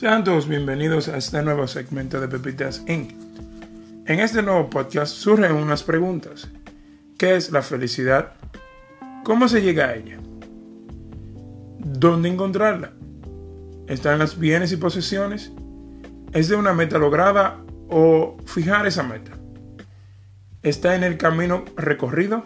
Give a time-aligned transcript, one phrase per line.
[0.00, 3.10] Sean todos bienvenidos a este nuevo segmento de Pepitas Inc.
[4.06, 6.48] En este nuevo podcast surgen unas preguntas.
[7.18, 8.32] ¿Qué es la felicidad?
[9.24, 10.18] ¿Cómo se llega a ella?
[11.80, 12.92] ¿Dónde encontrarla?
[13.88, 15.52] ¿Está en las bienes y posesiones?
[16.32, 19.32] ¿Es de una meta lograda o fijar esa meta?
[20.62, 22.42] ¿Está en el camino recorrido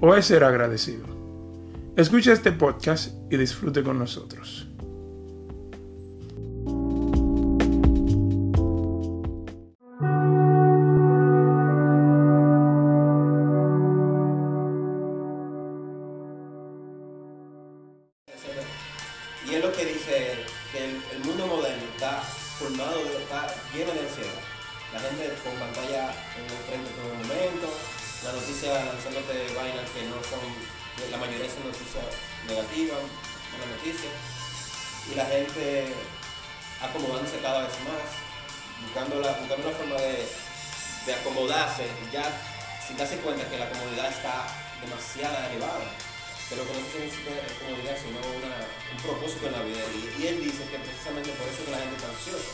[0.00, 1.04] o es ser agradecido?
[1.96, 4.70] Escucha este podcast y disfrute con nosotros.
[20.76, 22.20] El, mundo moderno está
[22.58, 24.40] formado, está lleno de ansiedad.
[24.92, 27.68] La gente con pantalla en el frente todo el momento,
[28.24, 30.44] la noticia lanzándote vainas que no son,
[31.10, 32.04] la mayoría son noticias
[32.46, 33.00] negativas,
[33.52, 34.12] malas noticias.
[35.10, 35.94] Y la gente
[36.82, 38.06] acomodándose cada vez más,
[38.82, 40.28] buscando, la, buscando una forma de,
[41.06, 42.24] de acomodarse, ya
[42.86, 44.46] sin darse cuenta que la comodidad está
[44.80, 46.05] demasiado elevada
[46.48, 49.82] pero que no se necesita comodidad, sino una, un propósito en la vida.
[49.90, 52.52] Y, y, él dice que precisamente por eso es que la gente está ansiosa.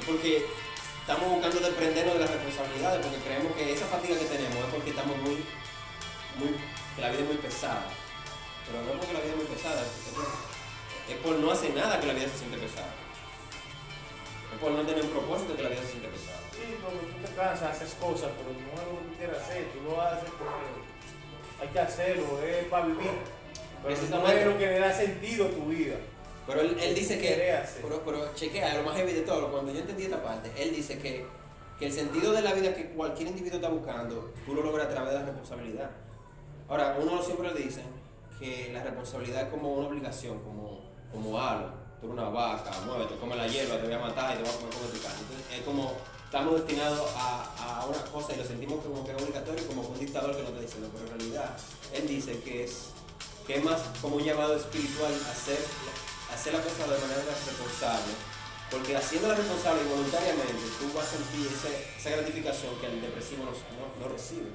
[0.00, 0.32] Es porque
[1.04, 4.90] estamos buscando desprendernos de las responsabilidades, porque creemos que esa fatiga que tenemos es porque
[4.90, 5.36] estamos muy,
[6.40, 6.50] muy,
[6.96, 7.84] que la vida es muy pesada.
[8.64, 12.08] Pero no es porque la vida es muy pesada, es por no hacer nada que
[12.08, 12.88] la vida se siente pesada.
[14.48, 16.40] Es por no tener un propósito que la vida se siente pesada.
[16.56, 19.68] Sí, porque tú te cansas, haces cosas, pero no es lo que tú quieras hacer,
[19.76, 20.93] tú lo haces porque
[21.60, 23.10] hay que hacerlo, es para vivir.
[23.82, 25.96] Pero no es lo que le da sentido a tu vida.
[26.46, 29.80] Pero él, él dice que, pero, pero chequea, lo más heavy de todo, cuando yo
[29.80, 31.24] entendí esta parte, él dice que,
[31.78, 34.90] que el sentido de la vida que cualquier individuo está buscando, tú lo logras a
[34.90, 35.90] través de la responsabilidad.
[36.68, 37.82] Ahora, uno siempre dice
[38.38, 41.70] que la responsabilidad es como una obligación, como, como algo.
[42.00, 44.52] Tú eres una vaca, muévete, come la hierba, te voy a matar y te voy
[44.52, 45.20] a comer tu carne.
[45.20, 45.92] Entonces, es como
[46.34, 50.00] estamos destinados a, a una cosa y lo sentimos como que es obligatorio, como un
[50.00, 51.56] dictador que nos está diciendo, pero en realidad
[51.94, 52.90] él dice que es,
[53.46, 55.62] que es más como un llamado espiritual hacer,
[56.34, 58.10] hacer la cosa de manera responsable,
[58.68, 61.70] porque haciéndola responsable y voluntariamente tú vas a sentir ese,
[62.02, 64.50] esa gratificación que el depresivo no, no, no recibe.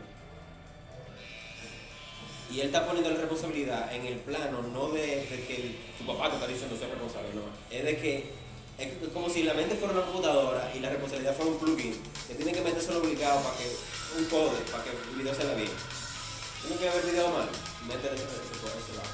[2.51, 6.05] Y él está poniendo la responsabilidad en el plano no de, de que el, tu
[6.05, 8.48] papá te está diciendo ser responsable, no, es de que
[8.79, 12.35] es como si la mente fuera una computadora y la responsabilidad fuera un plugin que
[12.35, 13.75] tiene que meterse obligado para que
[14.17, 15.71] un code para que el video salga bien.
[16.61, 17.49] ¿Tú no quieres ver video mal?
[17.87, 19.09] Métele ese, ese, lado.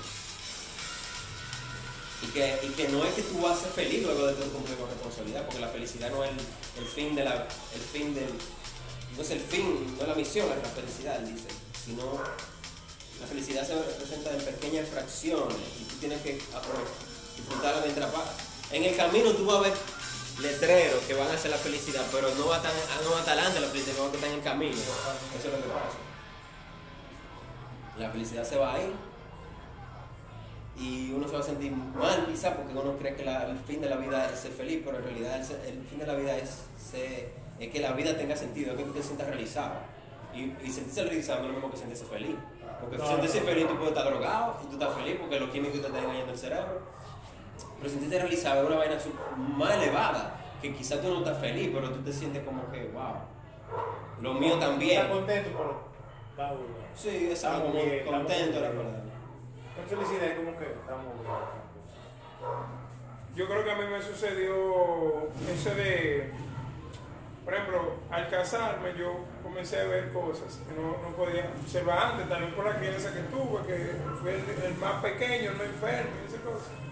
[2.22, 4.52] Y que, y que no es que tú vas a ser feliz luego de tu
[4.52, 6.32] cumplir con responsabilidad, porque la felicidad no es
[6.78, 8.30] el, fin de la, el fin del,
[9.16, 11.47] no es el fin, no es la misión, es la felicidad, dice,
[11.86, 12.22] sino
[13.22, 18.84] la felicidad se presenta en pequeñas fracciones y tú tienes que disfrutarla mientras vas en
[18.84, 19.74] el camino tú vas a ver
[20.42, 22.72] letreros que van a hacer la felicidad, pero no va tan,
[23.03, 24.74] no va tan adelante la felicidad, no va a estar en el camino.
[24.74, 25.98] Eso es lo que pasa.
[27.98, 28.92] La felicidad se va a ir
[30.78, 33.80] y uno se va a sentir mal quizá porque uno cree que la, el fin
[33.80, 36.36] de la vida es ser feliz, pero en realidad el, el fin de la vida
[36.38, 39.76] es, ser, es que la vida tenga sentido, es que tú te sientas realizado.
[40.34, 42.36] Y, y sentirse realizado no es lo mismo que sentirse feliz.
[42.82, 43.46] Porque no, sentirse no.
[43.46, 46.34] feliz tú puedes estar drogado y tú estás feliz porque los químicos te están engañando
[46.34, 46.82] el cerebro
[47.85, 48.97] pero sentirte realizado es una vaina
[49.56, 53.13] más elevada, que quizás tú no estás feliz, pero tú te sientes como que, wow,
[54.22, 55.01] lo mío también.
[55.01, 55.68] ¿Estás contento por
[56.35, 56.53] la
[56.96, 59.03] Sí, estamos como bien, contento, la verdad.
[59.75, 61.06] Con felicidad es como que estamos
[63.35, 66.31] Yo creo que a mí me sucedió ese de,
[67.44, 72.29] por ejemplo, al casarme yo comencé a ver cosas que no, no podía observar antes,
[72.29, 76.09] también por la crianza que tuve, que fue el, el más pequeño, el más enfermo
[76.23, 76.85] y esas cosas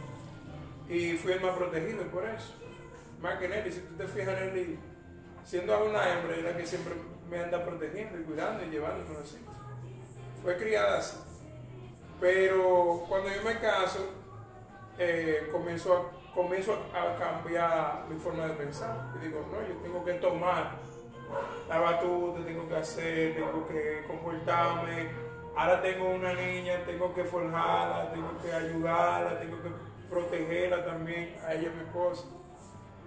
[0.90, 2.54] y fui el más protegido por eso.
[3.22, 4.78] Más que Nelly, si tú te fijas, Nelly,
[5.44, 6.94] siendo una hembra, es la que siempre
[7.30, 9.38] me anda protegiendo y cuidando y llevando con así.
[10.42, 11.18] Fue criada así.
[12.19, 14.10] Pero cuando yo me caso,
[14.98, 19.12] eh, comienzo, comienzo a cambiar mi forma de pensar.
[19.16, 20.72] Y digo, no, yo tengo que tomar
[21.68, 25.10] la batuta, tengo que hacer, tengo que comportarme.
[25.56, 29.69] Ahora tengo una niña, tengo que forjarla, tengo que ayudarla, tengo que
[30.13, 32.24] protegerla también, a ella, mi esposa.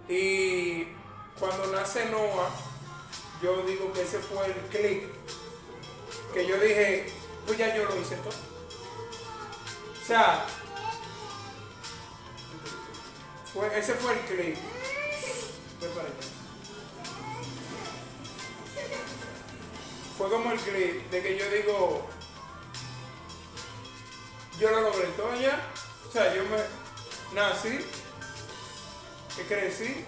[0.09, 0.85] Y
[1.39, 2.51] cuando nace Noah,
[3.43, 5.09] yo digo que ese fue el clic,
[6.35, 7.07] que yo dije,
[7.47, 8.35] pues ya yo lo hice todo.
[10.03, 10.47] O sea,
[13.53, 14.59] fue, ese fue el clic.
[20.19, 22.07] Fue como el clic de que yo digo,
[24.59, 25.73] yo lo logré todo ya.
[26.09, 26.57] O sea, yo me,
[27.37, 27.79] nací,
[29.37, 30.05] que crecí,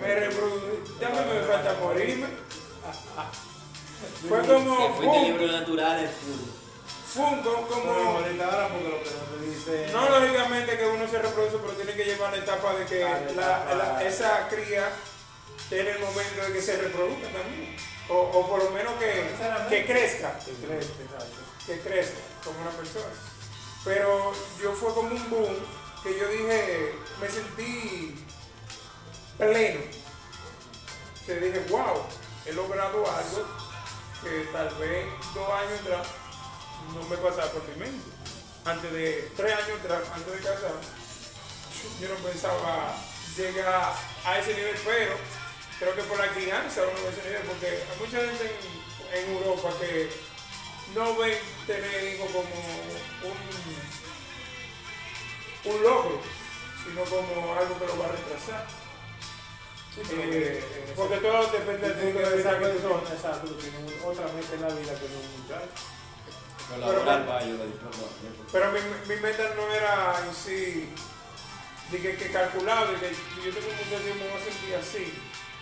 [0.00, 2.26] me reproducí, ya me, me falta morirme.
[4.28, 4.76] Fue como.
[4.76, 6.10] Que fuiste libro natural, es
[7.14, 7.66] Fun, como.
[7.66, 8.20] como
[9.92, 13.00] no, lógicamente que uno se reproduce, pero tiene que llevar la etapa de que
[13.34, 14.88] la, la, esa cría
[15.68, 17.76] tiene el momento de que se reproduzca también.
[18.08, 19.26] O, o por lo menos que,
[19.68, 20.38] que crezca.
[20.38, 21.18] Que crezca,
[21.66, 23.06] Que crezca como una persona.
[23.84, 24.32] Pero
[24.62, 28.24] yo fue como un boom que yo dije, me sentí
[29.36, 29.80] pleno.
[31.26, 32.06] Que dije, wow,
[32.46, 33.46] he logrado algo
[34.22, 36.06] que tal vez dos años atrás
[36.94, 38.10] no me pasaba por mi mente.
[38.64, 40.72] Antes de, tres años atrás, antes de casar,
[42.00, 42.94] yo no pensaba
[43.36, 43.94] llegar
[44.24, 45.16] a ese nivel, pero
[45.78, 48.56] creo que por la crianza uno ve ese nivel, porque hay mucha gente
[49.14, 50.10] en, Europa que
[50.94, 54.09] no ven tener hijos como un,
[55.64, 56.20] un logro,
[56.84, 58.66] sino como algo que lo va a retrasar.
[60.12, 64.94] Eh, porque todo depende de tu esa persona, exacto, tiene otra meta en la vida
[64.94, 66.00] que no un muchacho.
[68.52, 70.88] Pero, mi, mi, meta no era en sí
[71.90, 73.10] de que, que calcular, de que
[73.44, 75.12] yo tengo un muchacho y me voy a sentir así.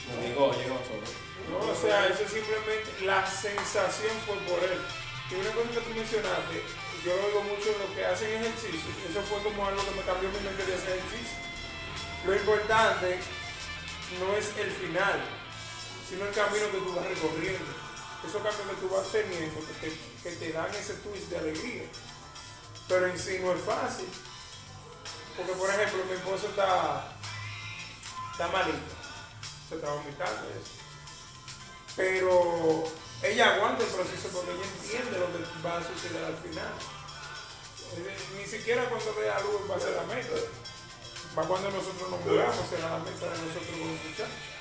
[0.04, 1.08] No, llegó, llegó solo.
[1.48, 4.78] No, o sea, eso simplemente, la sensación fue por él.
[5.30, 6.62] Y una cosa que tú mencionaste,
[7.08, 10.02] yo lo digo mucho en lo que hacen ejercicio, eso fue como algo que me
[10.02, 11.38] cambió mi mente de hacer ejercicio.
[12.26, 13.18] Lo importante
[14.20, 15.20] no es el final,
[16.06, 17.72] sino el camino que tú vas recorriendo.
[18.26, 21.84] Esos cambios que tú vas teniendo, que te, que te dan ese twist de alegría.
[22.88, 24.08] Pero en sí no es fácil.
[25.36, 27.16] Porque, por ejemplo, mi esposo está,
[28.32, 28.92] está malito,
[29.68, 30.72] se está vomitando eso.
[31.96, 32.84] Pero
[33.22, 36.72] ella aguanta el proceso porque ella entiende lo que va a suceder al final.
[38.36, 40.38] Ni siquiera cuando vea luz va a ser la meta.
[41.36, 44.58] Va cuando nosotros nos muramos, será la meta de nosotros como muchachos.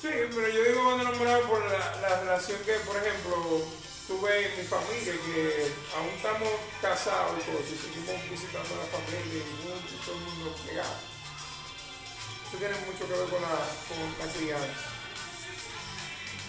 [0.00, 3.62] Sí, pero yo digo cuando nos muramos por la, la, relación que, por ejemplo,
[4.06, 6.48] tuve en mi familia, que aún estamos
[6.82, 10.98] casados y cosas, y seguimos visitando a la familia y todo el mundo pegado.
[12.46, 14.97] Eso tiene mucho que ver con la, con la crianza.